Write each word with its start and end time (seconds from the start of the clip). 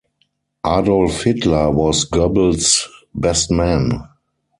Adolf 0.65 1.21
Hitler 1.21 1.69
was 1.69 2.09
Goebbels' 2.09 2.87
best 3.13 3.51
man. 3.51 4.07